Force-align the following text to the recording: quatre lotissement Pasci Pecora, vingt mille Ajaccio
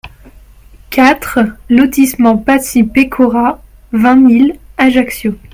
quatre 0.89 1.37
lotissement 1.69 2.35
Pasci 2.35 2.83
Pecora, 2.83 3.61
vingt 3.91 4.15
mille 4.15 4.57
Ajaccio 4.79 5.35